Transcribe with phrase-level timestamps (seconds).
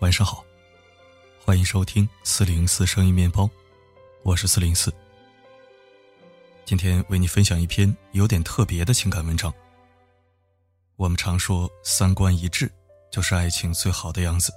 [0.00, 0.44] 晚上好，
[1.44, 3.50] 欢迎收听四零四声音面包，
[4.22, 4.94] 我是四零四。
[6.64, 9.52] 今天为你分享一篇有点特别的情感文章。
[10.94, 12.70] 我们常说三观一致
[13.10, 14.52] 就是爱情最好的样子，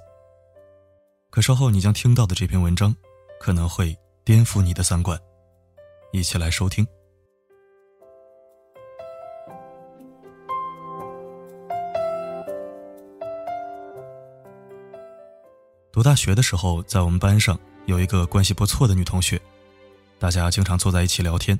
[1.28, 2.94] 可稍后你将听到的这篇文章
[3.40, 5.18] 可能会颠覆你的三观，
[6.12, 6.86] 一起来收听。
[16.02, 17.56] 读大学的时候，在我们班上
[17.86, 19.40] 有一个关系不错的女同学，
[20.18, 21.56] 大家经常坐在一起聊天。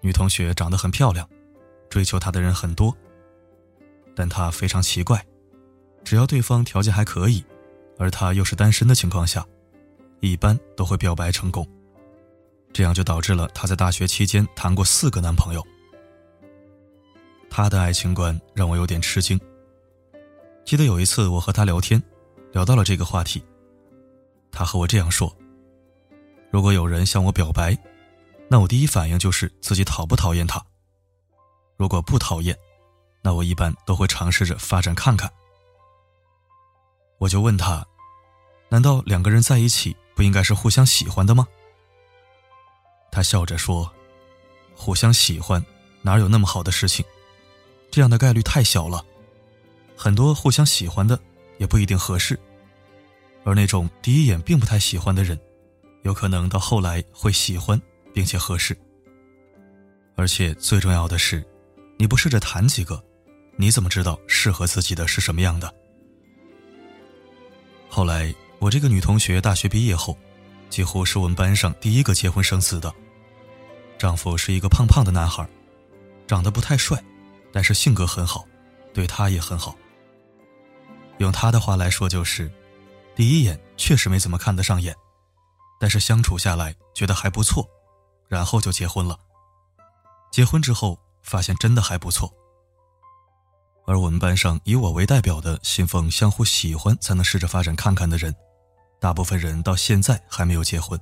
[0.00, 1.28] 女同学长得很漂亮，
[1.90, 2.96] 追求她的人很多。
[4.16, 5.22] 但她非常奇怪，
[6.02, 7.44] 只要对方条件还可以，
[7.98, 9.46] 而她又是单身的情况下，
[10.20, 11.68] 一般都会表白成功。
[12.72, 15.62] 这样就导致了她在大学期间谈过四个男朋友。
[17.50, 19.38] 她的爱情观让我有点吃惊。
[20.64, 22.02] 记得有一次我和她聊天。
[22.52, 23.42] 聊到了这个话题，
[24.50, 25.34] 他和我这样说
[26.50, 27.78] ：“如果有人向我表白，
[28.48, 30.60] 那我第一反应就是自己讨不讨厌他。
[31.76, 32.58] 如果不讨厌，
[33.22, 35.30] 那我一般都会尝试着发展看看。”
[37.18, 37.86] 我就问他
[38.68, 41.46] ：“难道两个人在一起不应该是互相喜欢的吗？”
[43.12, 43.92] 他笑着说
[44.74, 45.64] ：“互相喜欢
[46.02, 47.04] 哪有那么好的事情？
[47.92, 49.04] 这样的概率太小了，
[49.96, 51.16] 很多互相喜欢的。”
[51.60, 52.40] 也不一定合适，
[53.44, 55.38] 而那种第一眼并不太喜欢的人，
[56.04, 57.78] 有可能到后来会喜欢
[58.14, 58.74] 并且合适。
[60.16, 61.46] 而且最重要的是，
[61.98, 63.04] 你不试着谈几个，
[63.56, 65.72] 你怎么知道适合自己的是什么样的？
[67.90, 70.16] 后来我这个女同学大学毕业后，
[70.70, 72.90] 几乎是我们班上第一个结婚生子的，
[73.98, 75.46] 丈夫是一个胖胖的男孩，
[76.26, 76.98] 长得不太帅，
[77.52, 78.46] 但是性格很好，
[78.94, 79.76] 对她也很好。
[81.20, 82.50] 用他的话来说，就是
[83.14, 84.96] 第一眼确实没怎么看得上眼，
[85.78, 87.68] 但是相处下来觉得还不错，
[88.26, 89.18] 然后就结婚了。
[90.32, 92.32] 结婚之后发现真的还不错。
[93.86, 98.34] 而我们班上以我为代表的信奉相互喜欢才能试着发展看看的人，
[98.98, 100.98] 大部分人到现在还没有结婚，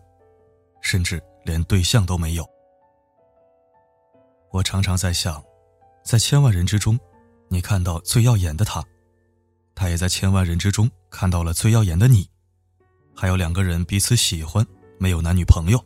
[0.82, 2.44] 甚至连对象都没有。
[4.50, 5.40] 我常常在想，
[6.02, 6.98] 在千万人之中，
[7.48, 8.82] 你看到最耀眼的他。
[9.78, 12.28] 他也在千万人之中看到了最耀眼的你，
[13.14, 14.66] 还有两个人彼此喜欢，
[14.98, 15.80] 没有男女朋友，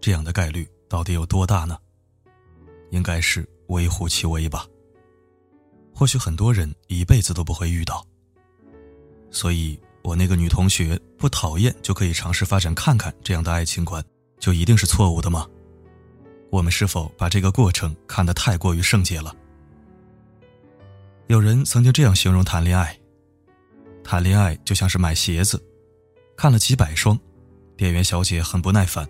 [0.00, 1.76] 这样的概率到底有多大呢？
[2.90, 4.64] 应该是微乎其微吧。
[5.92, 8.06] 或许很多人一辈子都不会遇到。
[9.28, 14.00] 所以我那个女同学不讨厌就可以尝试发展看看这样的爱情观，
[14.38, 15.48] 就一定是错误的吗？
[16.48, 19.34] 我们是否把这个过程看得太过于圣洁了？
[21.26, 22.96] 有人曾经这样形容谈恋爱。
[24.10, 25.64] 谈恋爱就像是买鞋子，
[26.36, 27.16] 看了几百双，
[27.76, 29.08] 店员小姐很不耐烦，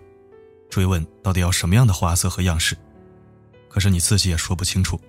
[0.69, 2.77] 追问到底要什么样的花色和样式，
[3.67, 5.01] 可是你自己也说不清楚。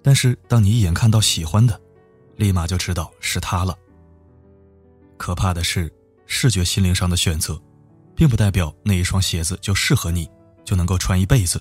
[0.00, 1.80] 但是当你一眼看到喜欢的，
[2.36, 3.76] 立马就知道是他了。
[5.16, 5.92] 可怕的是，
[6.26, 7.60] 视觉心灵上的选择，
[8.14, 10.30] 并不代表那一双鞋子就适合你，
[10.64, 11.60] 就能够穿一辈子。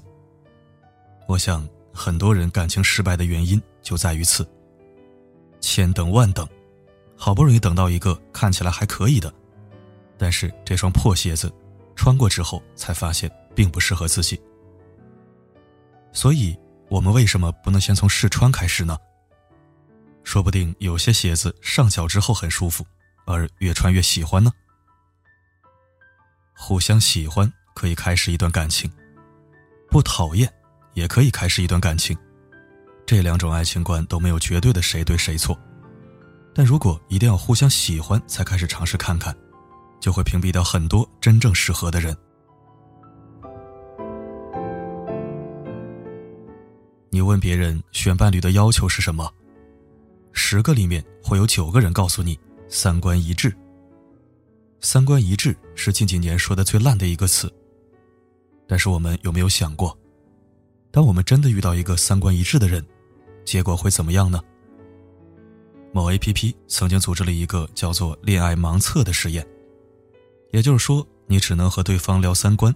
[1.27, 4.47] 我想很多人感情失败的原因就在于此，
[5.61, 6.47] 千等万等。
[7.23, 9.33] 好不容易等到一个看起来还可以的，
[10.17, 11.49] 但是这双破鞋子
[11.95, 14.37] 穿过之后才发现并不适合自己。
[16.11, 16.53] 所以，
[16.89, 18.97] 我们为什么不能先从试穿开始呢？
[20.25, 22.85] 说不定有些鞋子上脚之后很舒服，
[23.25, 24.51] 而越穿越喜欢呢。
[26.53, 28.91] 互相喜欢可以开始一段感情，
[29.89, 30.53] 不讨厌
[30.93, 32.17] 也可以开始一段感情，
[33.05, 35.57] 这两种爱情观都没有绝对的谁对谁错。
[36.53, 39.35] 但如果一定要互相喜欢才开始尝试看看，
[39.99, 42.15] 就会屏蔽掉很多真正适合的人。
[47.09, 49.31] 你问别人选伴侣的要求是什么？
[50.31, 53.55] 十个里面会有九个人告诉你三观一致。
[54.79, 57.51] 三观一致是近几年说的最烂的一个词。
[58.67, 59.97] 但是我们有没有想过，
[60.91, 62.85] 当我们真的遇到一个三观一致的人，
[63.45, 64.39] 结果会怎么样呢？
[65.95, 69.47] 某 A.P.P 曾经组织了一个叫做“恋爱盲测”的实验，
[70.51, 72.73] 也就是说，你只能和对方聊三观，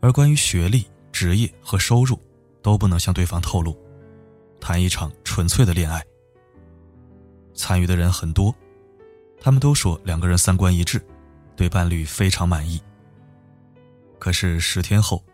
[0.00, 2.20] 而关于学历、职业和收入，
[2.60, 3.74] 都不能向对方透露，
[4.60, 6.04] 谈一场纯粹的恋爱。
[7.54, 8.54] 参与的人很多，
[9.40, 11.02] 他们都说两个人三观一致，
[11.56, 12.78] 对伴侣非常满意。
[14.18, 15.24] 可是十天后，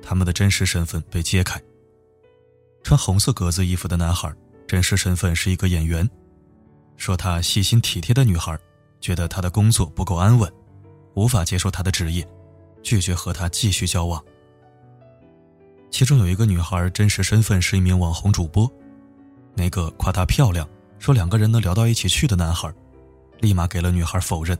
[0.00, 1.60] 他们的真实身份被揭开。
[2.84, 4.32] 穿红色格子衣服的男孩，
[4.68, 6.08] 真实身份是一个演员。
[7.00, 8.56] 说她细心体贴的女孩，
[9.00, 10.52] 觉得他的工作不够安稳，
[11.14, 12.28] 无法接受他的职业，
[12.82, 14.22] 拒绝和他继续交往。
[15.90, 18.70] 其中有一个女孩，真实身份是一名网红主播，
[19.54, 20.68] 那个夸她漂亮，
[20.98, 22.70] 说两个人能聊到一起去的男孩，
[23.40, 24.56] 立马给了女孩否认。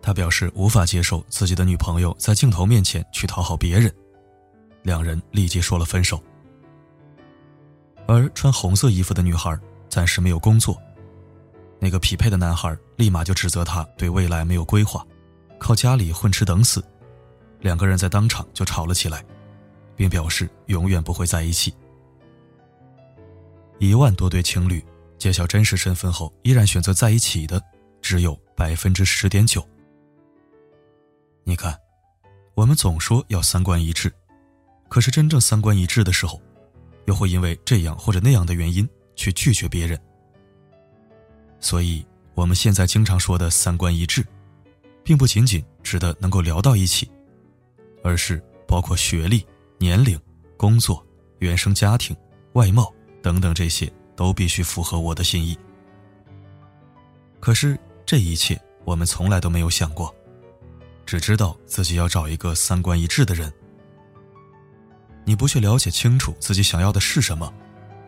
[0.00, 3.92] 他表示无法接受自己的女朋友在镜头面前去讨好别人，
[4.82, 6.22] 两人立即说了分手。
[8.06, 9.58] 而穿红色衣服的女孩
[9.88, 10.80] 暂时没有工作。
[11.80, 15.06] 那个匹配的男孩立马就指责他对未来没有规划，
[15.58, 16.84] 靠家里混吃等死，
[17.60, 19.24] 两个人在当场就吵了起来，
[19.94, 21.72] 并表示永远不会在一起。
[23.78, 24.84] 一万多对情侣
[25.18, 27.62] 揭晓真实身份后依然选择在一起的，
[28.02, 29.64] 只有百分之十点九。
[31.44, 31.78] 你看，
[32.54, 34.12] 我们总说要三观一致，
[34.88, 36.42] 可是真正三观一致的时候，
[37.06, 39.96] 又会因为这样或者那样的原因去拒绝别人。
[41.60, 44.24] 所以，我们现在经常说的三观一致，
[45.02, 47.10] 并不仅仅指的能够聊到一起，
[48.04, 49.44] 而是包括学历、
[49.78, 50.18] 年龄、
[50.56, 51.04] 工作、
[51.38, 52.16] 原生家庭、
[52.52, 55.58] 外貌等等这些都必须符合我的心意。
[57.40, 60.14] 可是这一切我们从来都没有想过，
[61.06, 63.52] 只知道自己要找一个三观一致的人。
[65.24, 67.52] 你不去了解清楚自己想要的是什么，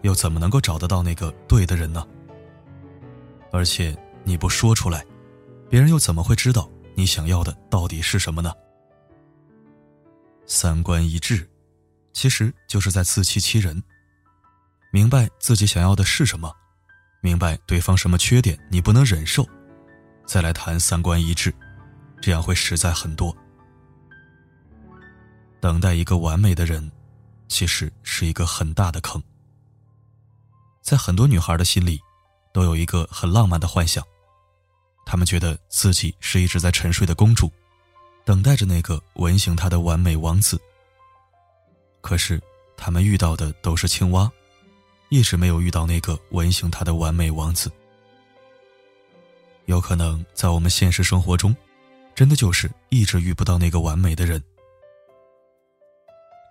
[0.02, 2.06] 又怎么能够找得到那个对的人呢？
[3.52, 5.04] 而且你不说出来，
[5.68, 8.52] 别人又怎么会知道你想要的到底是什么呢？
[10.46, 11.48] 三观一致，
[12.12, 13.82] 其实就是在自欺欺人。
[14.92, 16.52] 明白自己想要的是什么，
[17.20, 19.46] 明白对方什么缺点你不能忍受，
[20.26, 21.54] 再来谈三观一致，
[22.20, 23.36] 这样会实在很多。
[25.60, 26.90] 等待一个完美的人，
[27.46, 29.22] 其实是一个很大的坑。
[30.82, 32.00] 在很多女孩的心里。
[32.52, 34.04] 都有一个很浪漫的幻想，
[35.06, 37.50] 他们觉得自己是一直在沉睡的公主，
[38.24, 40.60] 等待着那个吻醒她的完美王子。
[42.00, 42.40] 可是，
[42.76, 44.30] 他们遇到的都是青蛙，
[45.10, 47.70] 一直没有遇到那个吻醒她的完美王子。
[49.66, 51.54] 有可能在我们现实生活中，
[52.14, 54.42] 真的就是一直遇不到那个完美的人。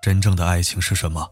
[0.01, 1.29] 真正的爱情是什么？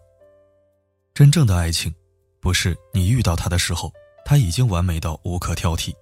[1.13, 1.93] 真正的爱情，
[2.41, 3.91] 不是你遇到他的时候。
[4.29, 5.95] 他已经完美到无可挑剔，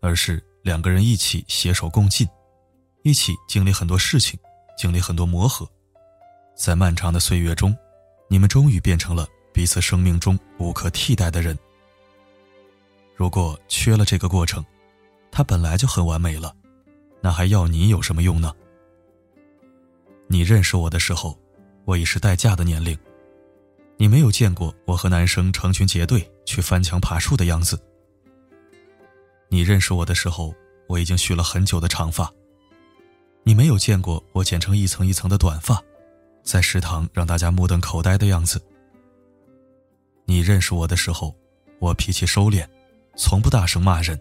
[0.00, 2.26] 而是两个人一起携手共进，
[3.02, 4.40] 一起经历很多事情，
[4.74, 5.68] 经历很多磨合，
[6.56, 7.76] 在漫长的岁月中，
[8.30, 11.54] 你们终于变成了彼此生命中无可替代的人。
[13.14, 14.64] 如果缺了这个过程，
[15.30, 16.56] 他本来就很完美了，
[17.20, 18.50] 那还要你有什么用呢？
[20.26, 21.38] 你认识我的时候，
[21.84, 22.98] 我已是待嫁的年龄。
[23.98, 27.80] 你没有见过我和男生成群结队去翻墙爬树的样子。
[29.48, 30.54] 你认识我的时候，
[30.86, 32.30] 我已经蓄了很久的长发。
[33.42, 35.82] 你没有见过我剪成一层一层的短发，
[36.42, 38.60] 在食堂让大家目瞪口呆的样子。
[40.26, 41.34] 你认识我的时候，
[41.78, 42.68] 我脾气收敛，
[43.16, 44.20] 从不大声骂人。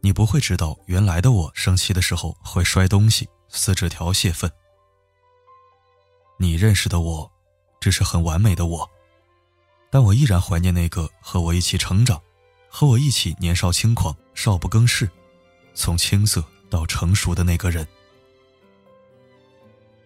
[0.00, 4.48] 你不会知道原来的我生气的时候会摔东西、撕纸条泄愤。
[6.38, 7.35] 你认识的我。
[7.80, 8.90] 只是很完美的我，
[9.90, 12.20] 但我依然怀念那个和我一起成长、
[12.68, 15.08] 和我一起年少轻狂、少不更事，
[15.74, 17.86] 从青涩到成熟的那个人。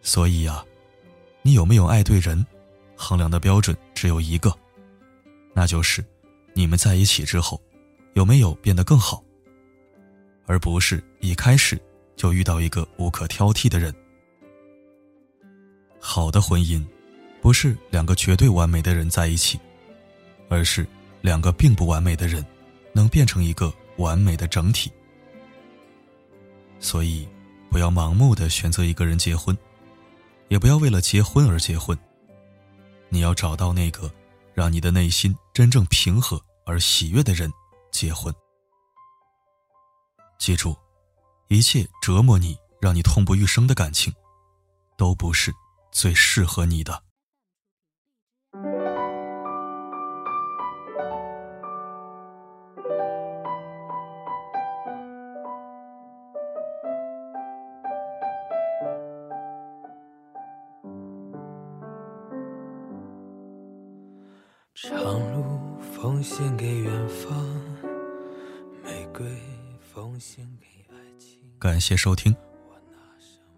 [0.02, 0.64] 所以呀，
[1.42, 2.46] 你有没有爱对人，
[2.96, 4.54] 衡量的标准只有一个，
[5.54, 6.04] 那就是
[6.54, 7.60] 你们在一起之后，
[8.14, 9.22] 有没有变得更好，
[10.46, 11.80] 而不是一开始
[12.16, 13.94] 就遇到一个无可挑剔的人。
[15.98, 16.84] 好的婚姻。
[17.40, 19.59] 不是两个绝对完美的人在一起，
[20.49, 20.87] 而是
[21.23, 22.44] 两个并不完美的人，
[22.92, 24.90] 能变成一个完美的整体。
[26.78, 27.28] 所以，
[27.70, 29.56] 不要盲目的选择一个人结婚，
[30.49, 31.99] 也不要为了结婚而结婚。
[33.09, 34.11] 你要找到那个
[34.54, 37.50] 让你的内心真正平和而喜悦的人
[37.90, 38.32] 结婚。
[40.38, 40.76] 记住，
[41.49, 44.12] 一切折磨你、让你痛不欲生的感情，
[44.97, 45.52] 都不是
[45.90, 47.02] 最适合你的。
[66.00, 67.38] 奉献给远方，
[68.83, 69.26] 玫瑰
[69.92, 71.40] 奉献给爱情。
[71.59, 72.35] 感谢收听。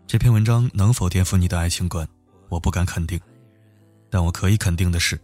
[0.09, 2.07] 这篇文章能否颠覆你的爱情观，
[2.49, 3.21] 我不敢肯定，
[4.11, 5.21] 但我可以肯定的是，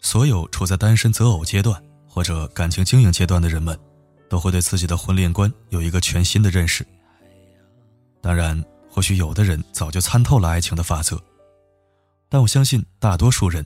[0.00, 3.78] 所有处在单身择偶阶段或者感情经营阶段的人们，
[4.28, 6.84] 都会对自己的婚恋观有一个全新的认识。
[8.20, 8.60] 当然，
[8.90, 11.16] 或许有的人早就参透了爱情的法则，
[12.28, 13.64] 但我相信大多数人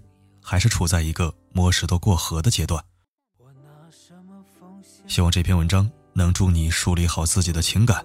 [0.49, 2.83] 还是处在一个摸石头过河的阶段。
[5.07, 8.03] 希望这篇文章能助你梳理好自己的情感，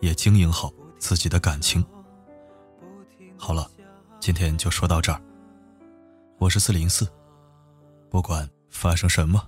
[0.00, 1.84] 也经营好自己的感情。
[3.36, 3.70] 好了，
[4.18, 5.20] 今天就说到这儿。
[6.38, 7.06] 我是四零四，
[8.08, 9.46] 不管发生什么，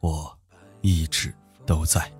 [0.00, 0.36] 我
[0.80, 1.32] 一直
[1.64, 2.10] 都在。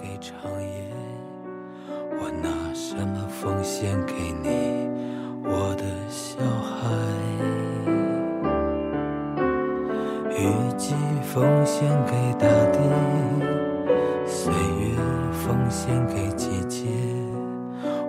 [0.00, 0.94] 给长夜，
[2.20, 5.07] 我拿什么奉献给你，
[5.44, 6.76] 我的小孩？
[10.30, 10.40] 雨
[10.76, 12.78] 季奉献给大地，
[14.26, 14.96] 岁月
[15.32, 16.86] 奉献给季节。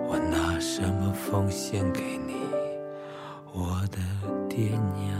[0.08, 2.34] 我拿什么奉献给你，
[3.52, 3.98] 我的
[4.48, 5.19] 爹娘？